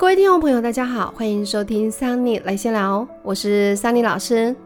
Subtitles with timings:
[0.00, 4.56] 各位听众朋友，大家好，欢迎收听桑尼来闲聊，我是桑尼老师。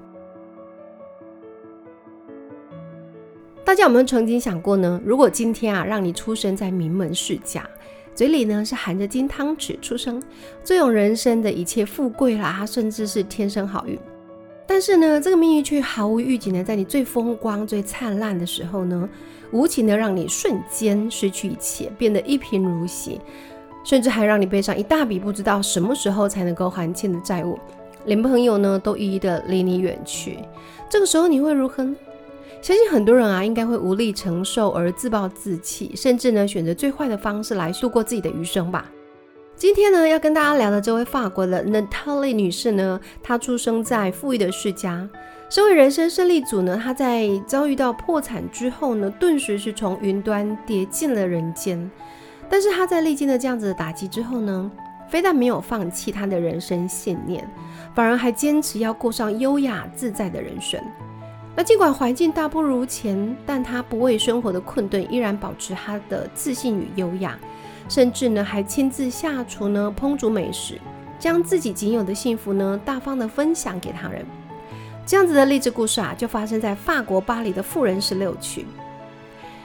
[3.65, 5.03] 大家有没有曾经想过呢？
[5.05, 7.69] 如果今天啊，让你出生在名门世家，
[8.15, 10.23] 嘴里呢是含着金汤匙出生，
[10.63, 13.99] 最有人生的一切富贵啦，甚至是天生好运。
[14.69, 19.09] 但是呢，这个命运却毫无预警的，在你最风光、最灿烂的时候呢，
[19.51, 23.21] 无情的让你瞬间失去一切，变得一贫如洗。
[23.85, 27.59] 甚至还让你背上一大笔不知道什么时候才能够还清的债务，
[28.07, 30.39] 连朋友呢都一一的离你远去。
[30.89, 31.95] 这个时候你会如何呢？
[32.63, 38.91] 相信很多人啊，应该会无力承受而自暴自弃，甚至呢选择最坏的方式来度过自己的余生吧。
[39.55, 45.07] 今天呢要跟大家聊的这位法国的 Natalie 女士呢，她出生在富裕的世家，
[45.51, 51.91] 身为人生胜利组呢，她在遭遇到破产之后呢，顿时是从云端跌进了人间。
[52.49, 54.71] 但是他在历经了这样子的打击之后呢，
[55.09, 57.49] 非但没有放弃他的人生信念，
[57.95, 60.81] 反而还坚持要过上优雅自在的人生。
[61.57, 67.39] 那尽管环境大不如前，但他不畏生活的困顿，依然保持他的自信与优雅，
[67.89, 70.81] 甚至呢还亲自下厨呢烹煮美食，
[71.19, 74.25] 将自己仅有的幸福呢大方的分享给他人。
[75.07, 78.67] 这样子的励志故事啊，就发生在法国巴黎的富人十六区。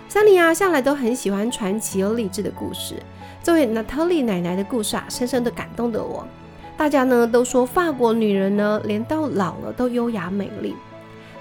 [0.09, 2.95] 桑尼啊，向来都很喜欢传奇又励志的故事。
[3.43, 6.27] 这位 Natalie 奶奶的故事啊，深深的感动了我。
[6.75, 10.75] 大家呢都说法国女人呢，连到老了都优雅美丽。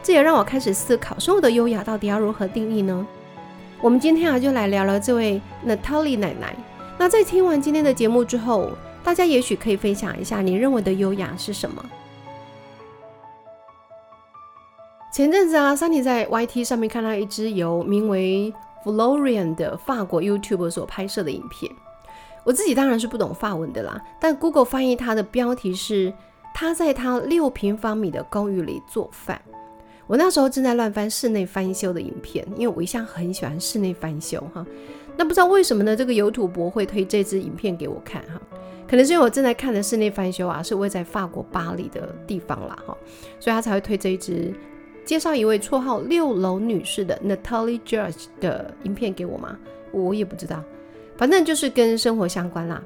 [0.03, 3.07] 这也让我开始思考，生活的优雅到底要如何定义呢？
[3.81, 6.55] 我们今天啊，就来聊聊这位 Natalie 奶奶。
[6.99, 11.83] 那在听完今天的节目之后，大家也许可以分享一下你认为的优雅是什么？
[15.11, 18.53] 前阵子啊，桑尼在 YT 上面看到一支由名为
[18.85, 21.71] Florian 的法国 YouTube 所拍摄的影片。
[22.45, 26.13] 我自己当然是不懂法文的啦，但 Google 翻译它的标题是
[26.55, 29.41] 他在他六平方米的公寓里做饭。
[30.07, 34.65] 我那时候正在乱翻室内翻修的影片，因为我一向很喜欢室内翻修哈。
[35.17, 35.97] 那不知道为什么呢？
[35.97, 38.41] 这个油土博会推这支影片给我看哈，
[38.89, 42.97] 可能是因为我正在看的室内翻修啊，是位在法国巴黎的地方啦哈，
[43.41, 44.55] 所以他才会推这一支。
[45.09, 49.57] 介绍一位绰号“六楼女士”的 Natalie Judge 的影片给我吗？
[49.91, 50.63] 我也不知道，
[51.17, 52.83] 反正就是跟生活相关啦。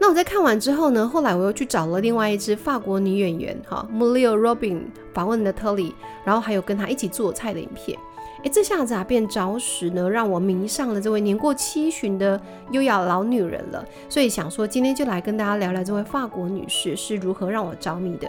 [0.00, 4.80] 那我在看完之后呢，后来我又去找了另外一支法国女演员哈 m u l i o Robin
[5.14, 5.92] 访问 Natalie，
[6.24, 7.96] 然后还有跟她一起做菜的影片。
[8.42, 12.40] 哎，这下子啊，便着实呢让我迷上了这位年过七旬的
[12.72, 13.84] 优雅老女人了。
[14.08, 18.28] 所以想说今天就来跟大家聊聊这位法国女士是如何让我着迷的。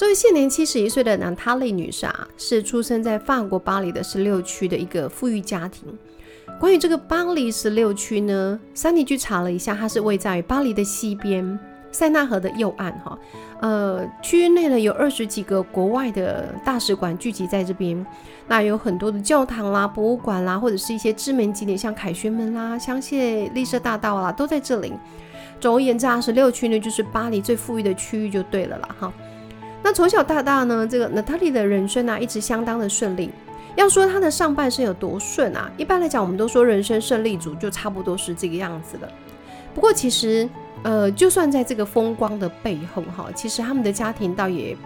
[0.00, 5.86] 这位现年七十一岁的南塔莉女士啊，是出生在法国巴黎的十六区的一个富裕家庭。
[6.58, 11.58] 关于这个巴黎十六区呢，桑尼去查了一下，它是位在巴黎的西边，
[11.92, 12.90] 塞纳河的右岸。
[13.00, 13.18] 哈，
[13.60, 18.06] 呃，区域内呢有二十几个国外的大使馆聚集在这边，
[18.48, 24.94] 那有很多的教堂啦、博物馆啦，或者是一些知名景点，像凯旋门啦、香榭丽舍大道啦，都在这里。
[25.60, 29.12] 总而言之啊，十六区呢就是巴黎最富裕的区域就对了啦，哈。
[29.82, 33.30] 那从小到大呢，这个 Natalie 的人生啊，一直相当的顺利。
[33.76, 39.08] 要说她的上半生有多顺啊，一般来讲，我们都说人生胜利组就差不多是这个样子了。
[39.74, 40.48] 不过其实，
[40.82, 44.76] 呃，就算在这个风光的背后哈，其实他们的家庭倒也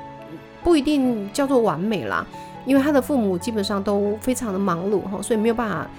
[0.62, 2.24] 不一定叫做完美啦，
[2.66, 5.90] 因为他的父母基本上都非常的忙碌哈，所以没有办法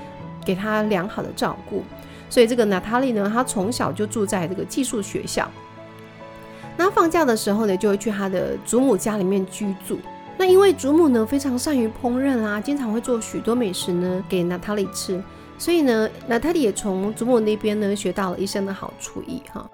[0.46, 1.84] 给他良好的照顾。
[2.30, 5.50] 所以这个娜塔莉呢，她从小就住在这个寄宿学校。
[6.78, 9.98] 那放假的时候呢，就会去他的祖母家里面居住。
[10.38, 15.24] 那因为祖母呢非常善于烹饪啦，经常会做许多美食呢给娜塔莉吃，
[15.58, 19.66] 所以呢，娜塔莉也从祖母那边呢学到了一身的好厨艺哈。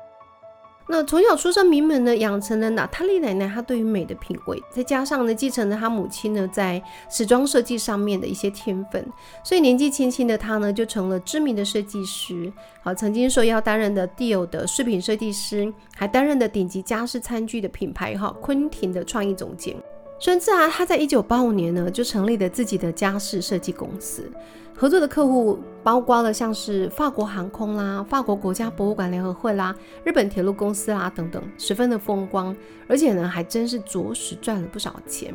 [0.92, 9.08] 那从小出生名门呢，养成了娜塔莉奶奶她对于美的品味，再加上呢继承了她母亲呢在时装设计上面的一些天分，
[9.42, 12.52] 所以年纪轻轻的她呢就成了知名的设计师。
[12.84, 19.74] 好，曾经受邀担任的 Dior 的饰品设计师，还担任的顶级家饰餐具的品牌哈昆廷的创意总监。
[20.22, 24.32] 甚至啊，他在一九八五年呢就成立了自己的家饰设计公司。
[24.76, 32.56] 合作的客户包括了像是法国航空啦、法国国家博物馆联合会啦、日本铁路公司啦等等，十分的风光，
[32.88, 35.34] 而且呢还真是着实赚了不少钱。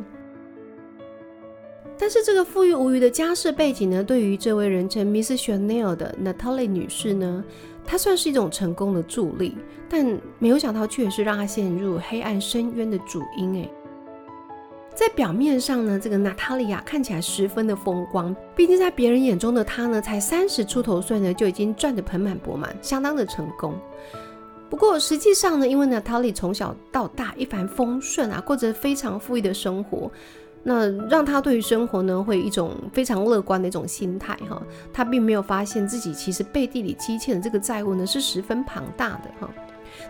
[1.99, 7.43] 但是这个富裕无余的家世背景呢，对于这位人称 Miss Chanel 的 Natalie 女士呢，
[7.85, 9.57] 她算是一种成功的助力，
[9.89, 13.69] 但没有想到却是让她陷入黑暗深渊的主因哎。
[14.97, 23.79] 在表面上呢，这个娜塔莉亚看起来十分的风光，毕竟在别人眼中的她呢，才三十出头岁呢，就已经赚得盆满钵满，相当的成功。
[24.71, 30.11] 不过实际上呢，因为娜塔莉从小到大一帆风顺啊，过着非常富裕的生活，
[30.63, 34.63] 那让她对于生活呢会一种非常乐观的一种心态哈。
[34.95, 39.51] 她并没有发现自己其实背地里积欠的这个债务呢是十分庞大的哈。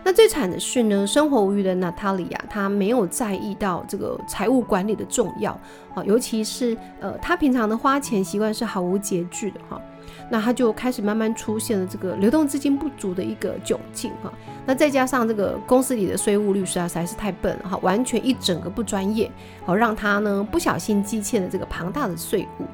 [0.03, 5.51] 那最惨的是呢，生活无余的娜塔莉亚，她没有在意到这个财务管理的重要
[5.93, 9.81] 啊，尤其是呃，她平常的花钱习惯是毫无节制的哈。
[10.29, 14.31] 那他就开始慢慢出现了这个流动资金不足的一个窘境哈。
[14.65, 19.31] 那再加上这个公司里的税务律师啊实在是太笨了哈，完全一整个不专业，
[19.65, 22.65] 好让他呢不小心积欠了这个庞大的税务。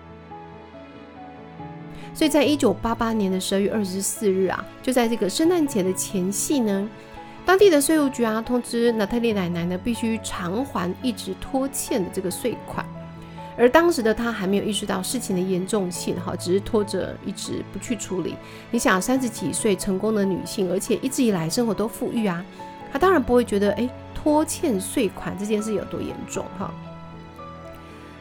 [2.13, 6.89] 所以在一九八八年的十二月二十四日啊，就在这个圣诞节的前夕呢，
[7.45, 12.85] 当地的税务局啊通知娜塔莉奶奶呢必须偿还一直拖欠的这个税款。
[13.55, 18.35] 而当时的她还没有意识到事情的严重性，哈，只是拖着一直不去处理。
[18.71, 22.43] 你想，三十几岁成功的女性，而且一直以来生活都富裕啊，
[22.91, 26.73] 她当然不会觉得，哎，拖欠税款这件事有多严重，哈。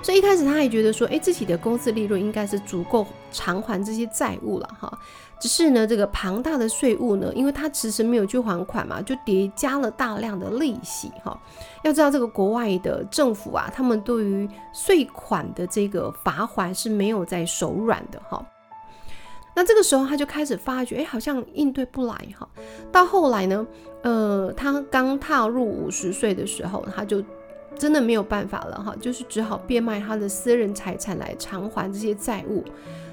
[0.02, 4.99] 所以一开始他也觉得说，哎，自己的公司利润应该是足够偿还这些债务了，哈。
[5.40, 11.37] 只是呢，这个庞大的税务呢，因为他迟迟没有去还款嘛，就叠加了大量的利息哈。
[11.82, 18.44] 要知道这个国外的政府啊，他们对于税款的这个罚款是没有在手软的哈。
[19.54, 22.49] 那这个时候他就开始发觉，哎，好像应对不来哈。
[22.93, 23.66] 到后来呢，
[24.02, 27.20] 呃，他刚踏入五十岁的时候，他就
[27.76, 32.64] 真的没有办法了哈，就是只好变卖他的私人财产来偿还这些债务。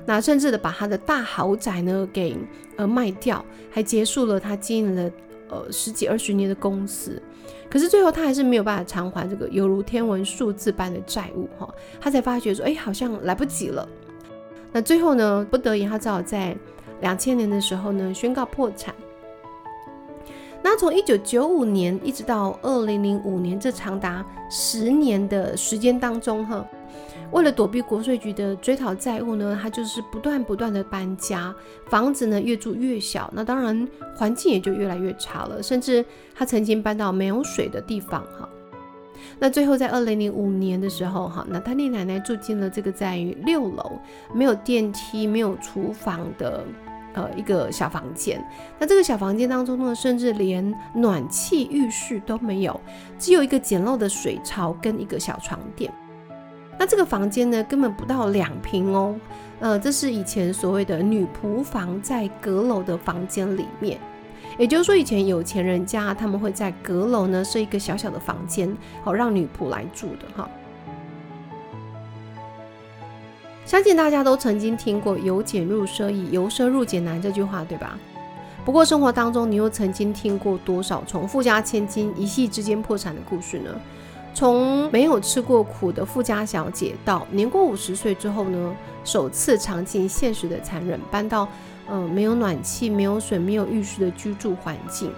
[0.06, 2.35] 那甚至的把他的大豪宅呢给
[2.77, 5.11] 呃卖掉，还结束了他经营了
[5.50, 7.21] 呃十几二十年的公司，
[7.69, 13.88] 可是最后他还是没有办法偿还这个犹如天文数字般的债务哈，他才发觉说哎好像来不及了。
[14.71, 16.55] 那最后呢不得已他只好在
[17.01, 18.94] 两千年的时候呢宣告破产。
[20.61, 26.65] 那从一九九五年一直到二零零五年这长达十年的时间当中哈。
[27.31, 31.53] 为了躲避国税局的追讨债务呢，他就是不断不断的搬家，
[31.88, 35.61] 房子呢越住越小，那当然环境也就越来越差了。
[35.61, 36.03] 甚至
[36.33, 38.50] 他曾经搬到没有水的地方哈。
[39.38, 44.00] 那最后在二零零五年的时候哈，娜塔莉奶奶住进了这个在于六楼
[44.33, 46.65] 没有电梯、没有厨房的
[47.13, 48.44] 呃一个小房间。
[48.77, 52.79] 那这个小房间当中呢，甚至连暖气浴室都没有，
[53.17, 55.91] 只有一个简陋的水槽跟一个小床垫。
[56.77, 59.13] 那这个房间呢，根本不到两平哦，
[59.59, 64.00] 呃，这是以前所谓的女仆房，在阁楼的房间里面，
[64.57, 68.73] 也就是说，以前有钱人家他们会在阁楼呢设一个小小的房间，
[69.03, 70.50] 好让女仆来住的哈。
[73.69, 78.00] 相信大家都曾经听过“由俭入奢易，由奢入俭难”这句话，对吧？
[78.66, 83.69] 不过生活当中，你又曾经听过多少从富家千金一夕之间破产的故事呢？
[84.33, 91.48] 从没有吃过苦的富家小姐，到年过五十岁之后呢，首次尝尽现实的残忍，搬到
[91.88, 95.12] 呃没有暖气、没有水、没有浴室的居住环境。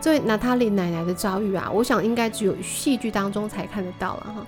[0.00, 4.46] 这位娜塔莉奶奶的遭遇啊，我想应该只有戏剧当中才看得到了哈。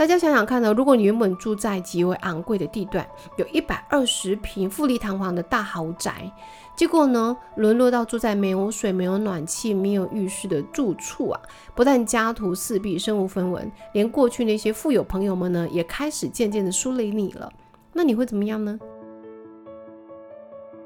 [0.00, 3.06] 大家想想看呢，如果你原本住在极为昂贵的地段，
[3.36, 6.32] 有一百二十平富丽堂皇的大豪宅。
[6.74, 11.40] 结果呢，沦落到住在没有水、没有暖气、没有浴室的住处啊！
[11.74, 17.52] 不但家徒四壁、身无分文，连过去那些富有朋友们呢，也开始渐渐的疏离你了。
[17.92, 18.80] 那你会怎么样呢？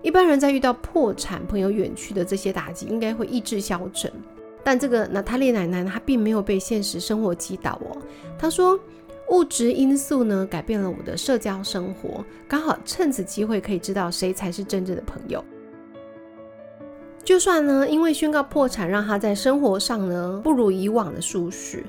[0.03, 4.13] 一般人在遇到破产、朋友远去的这些打击，应该会意志消沉。
[4.65, 7.97] 但这个娜塔莉奶奶她并没有被现实生活击倒哦。
[8.39, 8.81] 她说，
[9.31, 15.43] 物质因素呢，改变了我的社交生活，刚好趁此机会可以知道谁才是真正的朋友。
[17.25, 21.83] 就算呢，因为宣告破产，让他在生活上呢不如以往的舒适，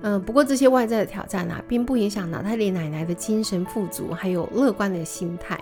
[0.00, 5.60] 嗯，不过这些外在的挑战啊，并不影响娜塔莉奶奶的精神富足，还有乐观的心态。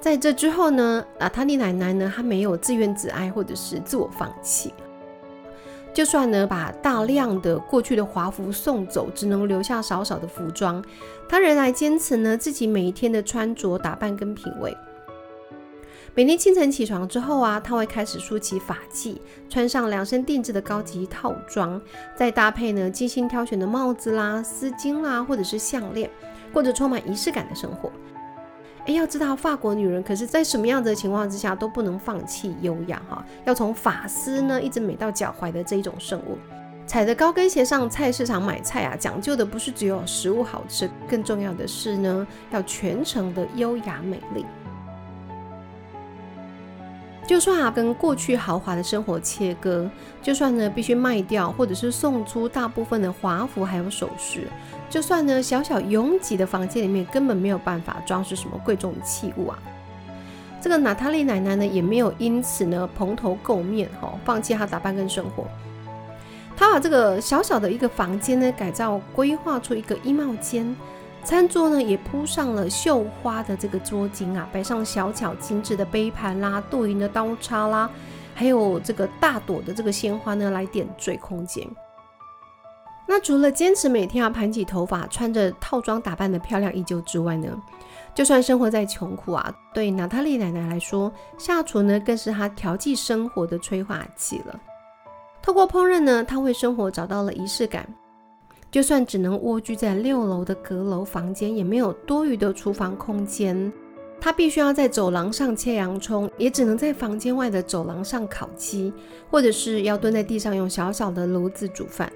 [0.00, 4.74] 在这之后呢，娜塔莉奶奶呢，她没有自怨自哀或者是自我放弃。
[5.94, 10.82] 就算呢，把大量的过去的华服送走，只能留下少少的服装，
[11.28, 14.76] 他仍然坚持呢自己每一天的穿着打扮跟品味。
[16.14, 19.16] 每天清晨起床之后啊，他会开始梳起发髻，
[19.48, 21.80] 穿上量身定制的高级套装，
[22.16, 26.10] 再搭配呢精心挑选的帽子啦、丝巾啦，或者是项链，
[26.52, 27.90] 过着充满仪式感的生活。
[28.86, 36.36] 哎，要知道法国女人可是在什么样的情况之下都不能放弃优雅哈，要从发丝呢一直美到脚踝的这一种圣物，
[36.84, 44.44] 踩着高跟鞋上菜市场买菜啊，讲究的不是只有食物好吃，更重要的是呢要全程的优雅美丽。
[47.26, 49.88] 就算啊跟过去豪华的生活切割，
[50.20, 54.48] 就算呢必须卖掉或者是送出大部分的华服还有首饰，
[54.90, 59.58] 就算呢小小拥挤的房间里面根本没有办法装饰什么贵重的器物啊，
[60.60, 65.46] 这个娜塔莉奶奶呢也没有因此呢蓬头垢面哈，放弃她打扮跟生活。
[66.56, 70.76] 她把这个小小的一个房间呢改造规划出一个衣帽间。
[71.24, 77.88] 餐桌呢也铺上了绣花的这个桌巾啊，摆上小巧精致的杯盘啦、镀银的刀叉啦，
[78.34, 81.66] 还有这个大朵的这个鲜花呢，来点缀空间。
[83.06, 87.48] 那除了坚持每天要盘起头发、穿着套装打扮的漂亮依旧之外呢，
[88.14, 94.58] 就算生活在穷苦啊，对娜塔莉奶奶来说，下厨呢更是她调剂生活的催化剂了。
[95.40, 97.86] 透过烹饪呢，她为生活找到了仪式感。
[98.72, 103.70] 就算只能蜗居在六楼的阁楼房间，也没有多余的厨房空间。
[104.18, 108.90] 他必须要在走廊上切洋葱，也只能在房间外的走廊上烤鸡，
[109.30, 112.10] 或者是要蹲在地上用小小的炉子煮饭。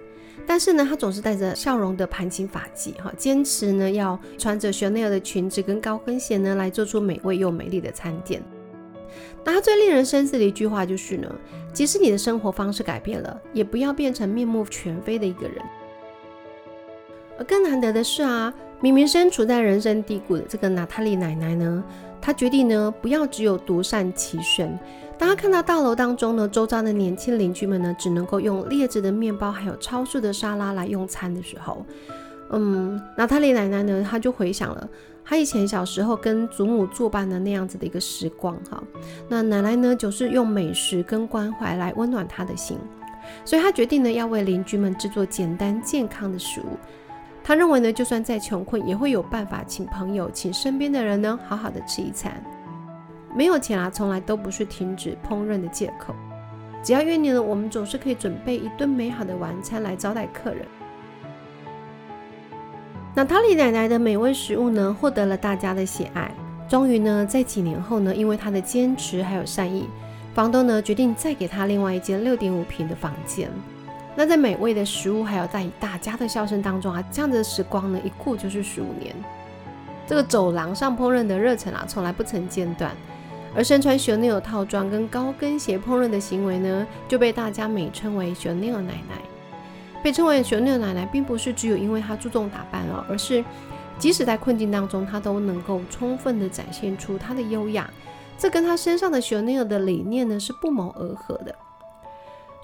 [0.47, 8.43] 但是呢，他总是带着笑容的盘起发髻，哈，坚持呢要穿着 Chanel 的裙子跟高跟鞋呢来做出美味又美丽的餐点。
[9.45, 11.31] 那他最令人深思的一句话就是呢，
[11.75, 15.57] 即使你的生活方式改变了，也不要变成面目全非的一个人。
[17.39, 21.85] 而更难得的是啊，明明身处在人生低谷的这个娜塔莉奶奶呢，
[22.21, 24.79] 她决定呢不要只有独善其身。
[25.19, 31.85] 当她看到大楼当中呢，周遭的年轻邻居们呢，只能够用劣质的面包还有超市的沙拉来用餐的时候，
[32.51, 34.89] 嗯，娜塔莉奶奶呢，她就回想了
[35.25, 38.83] 她以前小时候跟祖母作伴的那样子的一个时光哈。
[39.29, 42.79] 那奶奶呢，就是用美食跟关怀来温暖她的心，
[43.45, 46.77] 所以她决定呢要为邻居们制作简单健康的食物。
[47.47, 52.43] 他认为呢，就算再穷困，也会有办法请朋友、请身边的人呢，好好的吃一餐。
[53.37, 56.13] 没有钱啊，从来都不是停止烹饪的借口。
[56.83, 60.67] 只要愿意呢，我们总是可以准备一顿美好的晚餐来招待客人。
[63.15, 66.29] 娜塔莉奶奶的美味食物呢，获得了大家的喜爱。
[66.69, 69.89] 终于呢，在几年后呢，因为她的坚持还有善意，
[70.35, 73.49] 房东呢决定再给她另外一间六点五平的房间。
[74.17, 79.15] 那在美味的食物，还有在大家的笑声当中啊，这样的时光呢，一过就是十五年。
[80.07, 82.91] 这个走廊上烹饪的热忱啊，从来不曾间断。
[83.55, 89.21] 而身穿 Chanel 套装跟高跟鞋烹饪的行为呢，就被大家美称为 Chanel 奶奶。
[90.03, 93.45] 被称为 Chanel 奶奶，并不是只有因为她注重打扮哦，而是
[93.99, 97.91] 即使在困境当中，她都能够充分的展现出她的优雅。
[98.39, 101.55] 这跟她身上的 Chanel 的理念呢，是不谋而合的。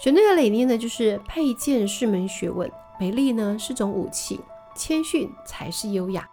[0.02, 2.68] 选那个理念呢，就是配件是门学问，
[2.98, 4.40] 美丽呢是种武器，
[4.74, 6.28] 谦逊才是优雅。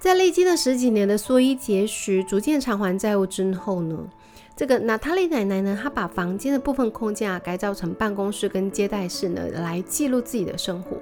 [0.00, 4.08] 在历经了十几年的缩衣节食，逐渐偿还债务之后呢，
[4.56, 10.96] 这个娜塔莉奶奶呢，她把房间的部分空间啊改造成办公室跟接待室呢，来记录自己的生活，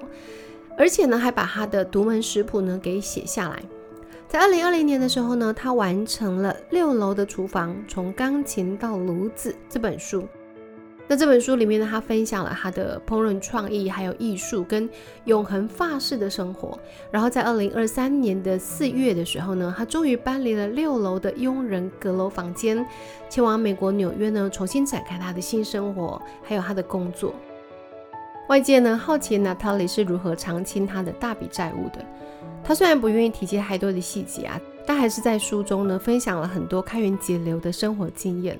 [0.77, 3.63] 而且呢，还把她的独门食谱呢给写下来。
[4.27, 10.27] 在二零二零年的时候呢，他完成了六楼的厨房从钢琴到炉子这本书。
[11.07, 14.89] 那这本书里面呢，他分享了他的烹饪创意，还有艺术跟
[15.25, 16.77] 永恒法式的生活。
[17.11, 22.83] 然后在二零二三年的四月的时候呢，他终于搬离了六楼的佣人阁楼房间，
[23.29, 27.35] 前往美国纽约呢，重新展开他的新生活，还有他的工作。
[28.47, 32.05] 外界呢好奇 Natalie 是如何偿清他的大笔债务的。
[32.63, 38.59] 他虽然不愿意提及太多的细节啊，但还是在书中呢分享了很多开源节流的生活经验。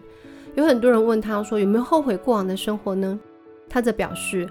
[0.56, 3.20] 有很多人问他说有没有后悔过往的生活呢？
[3.68, 4.50] 他则表示，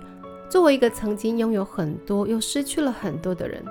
[0.48, 3.64] 作为一个曾经拥有很多又失去了很多的人，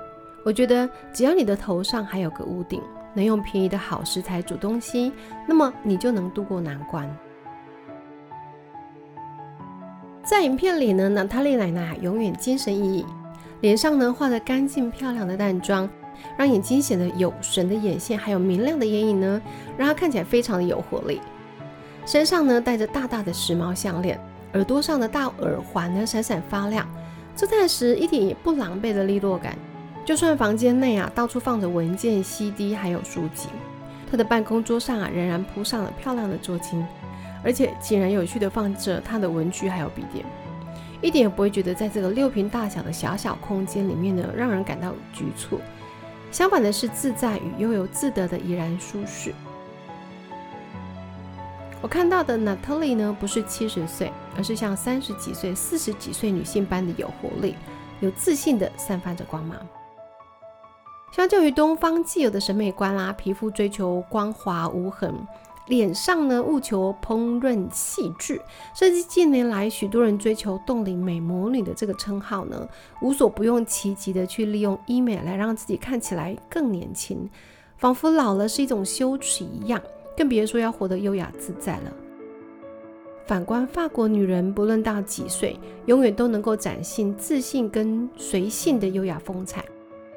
[0.43, 2.82] 我觉得只要你的头上还有个屋顶，
[3.13, 5.12] 能用便宜的好食材煮东西，
[5.48, 7.08] 那么你就能度过难关。
[10.24, 13.06] 在影片里呢，娜塔莉奶奶永远精神奕奕。
[13.60, 15.88] 脸上呢画着干净漂亮的淡妆，
[16.38, 19.42] 让眼睛显得有神的眼线，还有明亮的眼影呢，
[19.77, 21.20] 让她看起来非常的有活力。
[22.06, 24.18] 身上呢戴着大大的时髦项链，
[24.53, 26.88] 耳朵上的大耳环呢闪闪发亮，
[27.36, 29.58] 做菜时一点也不狼狈的利落感。
[30.06, 33.50] 就算房间内啊到处放着文件、CD 还有书籍，
[34.10, 36.82] 她的办公桌上啊仍然铺上了漂亮的桌巾，
[37.43, 40.25] 而且井然有序的放着她的文具还有笔电。
[41.01, 45.59] 一点也不会觉得在这个六平大小的小小空间里面呢，让人感到局促。
[46.31, 49.33] 相反的是，自在与悠游自得的怡然舒适。
[51.81, 57.55] 我看到的 Natalie 呢，不是七十岁，而是像三十几岁、四十几岁女性般的有活力、
[58.00, 59.57] 有自信的散发着光芒。
[61.12, 65.13] 相较于东方既有的审美观啦，皮肤追求光滑无痕，
[65.67, 68.41] 脸上呢务求烹饪细致，
[68.75, 72.67] 甚至近年来许多人追求冻龄美魔女的这个称号呢，
[73.01, 77.29] 无所不用其极的去利用医美来让自己看起来更年轻，
[77.77, 79.82] 仿佛老了是一种羞耻一样，
[80.17, 81.93] 更别说要活得优雅自在了。
[83.25, 89.63] 反观法国女人，不论到几岁，永远都能够展现自信跟随性的优雅风采。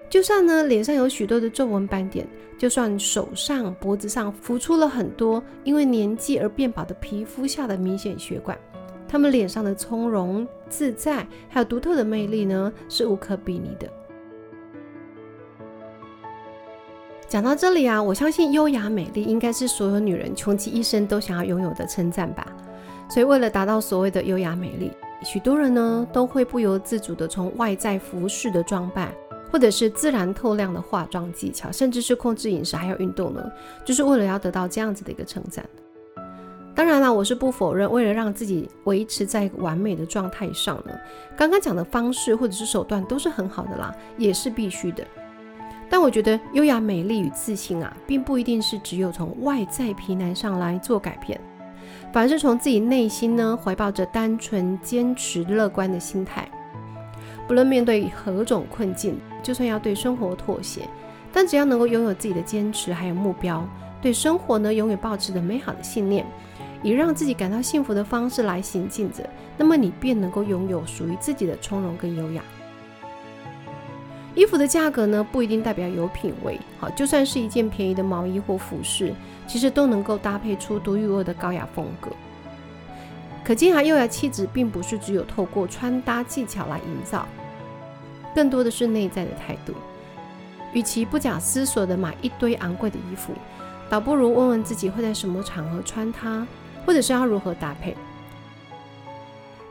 [0.08, 8.56] 就算呢脸上有许多的皱纹斑点，就算手上、脖子上浮出了很多因为年纪而变薄的皮肤下的明显血管，
[9.08, 13.90] 她们脸上的从容自在，还有独特的魅力呢，是无可比拟的。
[17.28, 22.46] 讲到这里啊，我相信优雅美丽应该是所有女人穷其一生都想要拥有的称赞吧。
[23.10, 24.92] 所以为了达到所谓的优雅美丽，
[25.24, 29.12] 许多人呢都会不由自主的从外在服饰的装扮。
[29.50, 33.50] 或者是自然透亮的化妆技巧，甚至是控制饮食还有运动呢，
[33.84, 35.64] 就是为了要得到这样子的一个称赞。
[36.74, 40.92] 当然啦，我是不否认，为了让自己维持在完美的状态上呢，
[41.34, 45.02] 刚刚讲的方式或者是手段都是很好的啦，也是必须的。
[45.88, 51.40] 但我觉得优雅、美丽与自信啊，并不一定是只有从外在皮囊上来做改变，
[52.12, 56.46] 反而是从自己内心呢，怀抱着单纯、坚持、乐观的心态。
[57.48, 60.88] 不论面对何种困境，就算要对生活妥协，
[61.32, 63.64] 但只要能够拥有自己的坚持还有目标，
[64.02, 66.26] 对生活呢永远保持着美好的信念，
[66.82, 69.24] 以让自己感到幸福的方式来行进着，
[69.56, 72.42] 那么你便能够拥有属于自己的从容跟优雅。
[74.34, 79.14] 衣服的价格呢不一定代表有品味，好，就算是一件便宜的毛衣或服饰，
[79.46, 82.10] 其实都能够搭配出独一无二的高雅风格。
[83.44, 87.24] 可见啊，优雅气质并不是只有透过穿搭技巧来营造，
[88.36, 89.72] 更多的是内在的态度。
[90.74, 93.32] 与其不假思索地买一堆昂贵的衣服，
[93.88, 96.46] 倒不如问问自己会在什么场合穿它，
[96.84, 97.96] 或者是要如何搭配。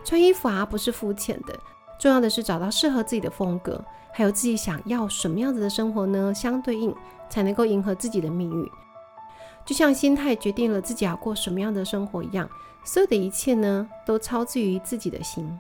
[0.03, 1.55] 穿衣服啊，不是肤浅的，
[1.99, 3.79] 重要的是找到适合自己的风格，
[4.11, 6.33] 还有自己想要什么样子的生活呢？
[6.33, 6.91] 相对应
[7.29, 8.67] 才能够迎合自己的命运。
[9.63, 12.49] 就像心态决定了自己要过什么样的生活一样。
[12.83, 15.59] 所有的一切呢，都超自于自己的心。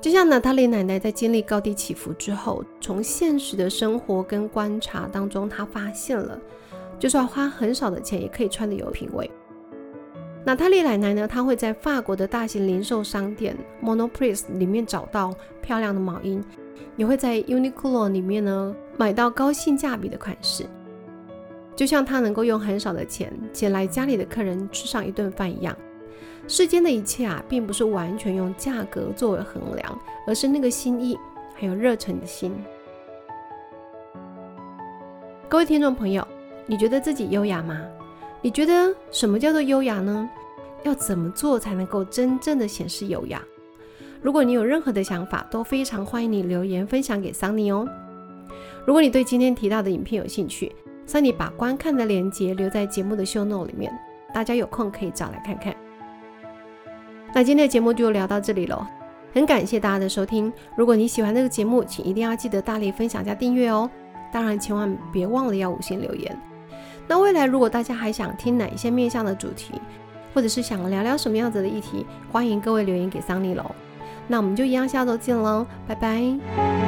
[0.00, 6.38] 就像娜塔莉奶奶在经历高低起伏之后，从现实的生活跟观察当中，她发现了，
[7.00, 9.28] 就算花很少的钱，也可以穿的有品味。
[10.44, 16.40] 娜塔莉奶奶呢，她会在法国的大型零售商店 Monoprix 里面找到漂亮的毛衣，
[16.96, 20.64] 也会在 Uniqlo 里面呢买到高性价比的款式。
[21.74, 25.76] 就像他能够用很少的钱请来家里的客人吃上一顿饭一样，
[26.50, 31.16] 世间的一切啊，并不是完全用价格作为衡量，而是那个心意
[31.54, 32.50] 还有热忱的心。
[35.46, 36.26] 各位听众朋友，
[36.64, 37.78] 你觉得自己优雅吗？
[38.40, 40.26] 你觉得什么叫做优雅呢？
[40.84, 43.42] 要怎么做才能够真正的显示优雅？
[44.22, 47.86] 如果你有任何的想法，都非常欢迎你留言分享给桑尼哦。
[48.86, 53.92] 如果你对今天提到的影片有兴趣，桑尼把观看的链接留在节目的 show note 里面，
[54.32, 55.76] 大家有空可以找来看看。
[57.38, 58.84] 那今天的节目就聊到这里喽，
[59.32, 60.52] 很感谢大家的收听。
[60.74, 63.88] 如果你喜欢这个节目，请一定要记得大力分享加订阅哦。
[64.32, 66.36] 当然，千万别忘了要五星留言。
[67.06, 69.80] 那未来如果大家还想听哪一些面向的主题，
[70.34, 73.64] 或者是想聊聊什么样子的议题，欢迎各位留言给桑尼喽。
[74.26, 76.87] 那我们就一样下周见喽，拜拜。